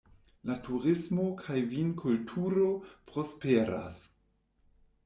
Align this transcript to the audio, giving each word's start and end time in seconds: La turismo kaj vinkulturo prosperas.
La 0.49 0.53
turismo 0.67 1.25
kaj 1.41 1.57
vinkulturo 1.75 2.67
prosperas. 3.13 4.03